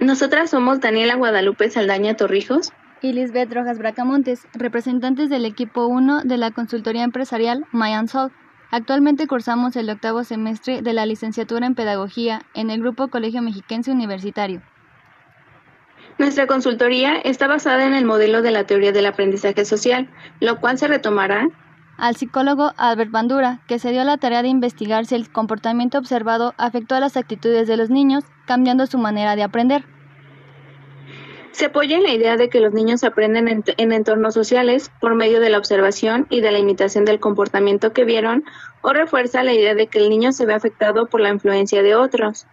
[0.00, 6.36] Nosotras somos Daniela Guadalupe Saldaña Torrijos y Lisbeth Rojas Bracamontes, representantes del equipo 1 de
[6.36, 7.64] la consultoría empresarial
[8.06, 8.30] Sol.
[8.70, 13.90] Actualmente cursamos el octavo semestre de la licenciatura en Pedagogía en el Grupo Colegio Mexiquense
[13.90, 14.62] Universitario.
[16.16, 20.08] Nuestra consultoría está basada en el modelo de la teoría del aprendizaje social,
[20.38, 21.48] lo cual se retomará
[21.98, 26.54] al psicólogo Albert Bandura, que se dio la tarea de investigar si el comportamiento observado
[26.56, 29.84] afectó a las actitudes de los niños, cambiando su manera de aprender.
[31.50, 35.40] Se apoya en la idea de que los niños aprenden en, entornos sociales por medio
[35.40, 38.44] de la observación y de la imitación del comportamiento que vieron,
[38.80, 41.96] o refuerza la idea de que el niño se ve afectado por la influencia de
[41.96, 42.46] otros.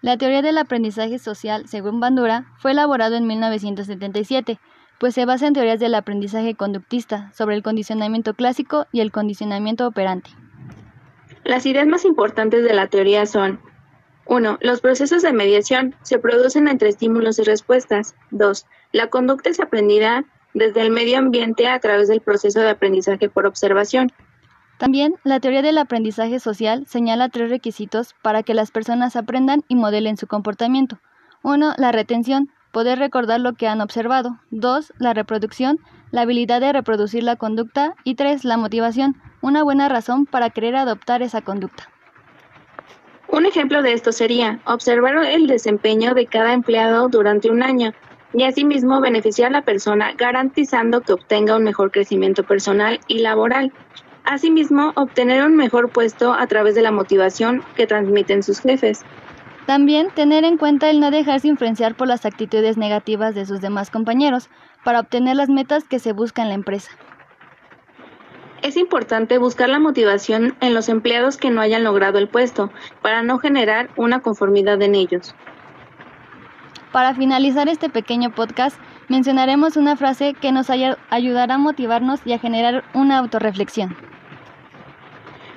[0.00, 4.58] La teoría del aprendizaje social, según Bandura, fue elaborado en 1977
[4.98, 9.86] pues se basa en teorías del aprendizaje conductista sobre el condicionamiento clásico y el condicionamiento
[9.86, 10.30] operante.
[11.44, 13.60] Las ideas más importantes de la teoría son
[14.26, 14.58] 1.
[14.60, 18.14] Los procesos de mediación se producen entre estímulos y respuestas.
[18.30, 18.66] 2.
[18.92, 23.46] La conducta es aprendida desde el medio ambiente a través del proceso de aprendizaje por
[23.46, 24.10] observación.
[24.78, 29.76] También la teoría del aprendizaje social señala tres requisitos para que las personas aprendan y
[29.76, 30.98] modelen su comportamiento.
[31.42, 31.74] 1.
[31.78, 34.38] La retención, poder recordar lo que han observado.
[34.50, 34.92] 2.
[34.98, 35.78] La reproducción,
[36.10, 37.94] la habilidad de reproducir la conducta.
[38.04, 38.44] Y 3.
[38.44, 41.88] La motivación, una buena razón para querer adoptar esa conducta.
[43.28, 47.92] Un ejemplo de esto sería observar el desempeño de cada empleado durante un año
[48.32, 53.72] y asimismo beneficiar a la persona garantizando que obtenga un mejor crecimiento personal y laboral.
[54.24, 59.04] Asimismo, obtener un mejor puesto a través de la motivación que transmiten sus jefes.
[59.66, 63.90] También tener en cuenta el no dejarse influenciar por las actitudes negativas de sus demás
[63.90, 64.48] compañeros
[64.84, 66.92] para obtener las metas que se busca en la empresa.
[68.62, 72.70] Es importante buscar la motivación en los empleados que no hayan logrado el puesto
[73.02, 75.34] para no generar una conformidad en ellos.
[76.92, 78.78] Para finalizar este pequeño podcast,
[79.08, 83.96] mencionaremos una frase que nos ayudará a motivarnos y a generar una autorreflexión.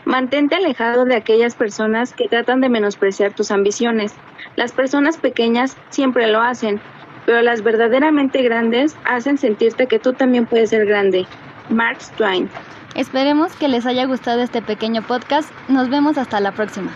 [0.09, 4.11] Mantente alejado de aquellas personas que tratan de menospreciar tus ambiciones.
[4.55, 6.81] Las personas pequeñas siempre lo hacen,
[7.27, 11.27] pero las verdaderamente grandes hacen sentirte que tú también puedes ser grande.
[11.69, 12.49] Mark Twain.
[12.95, 15.51] Esperemos que les haya gustado este pequeño podcast.
[15.67, 16.91] Nos vemos hasta la próxima.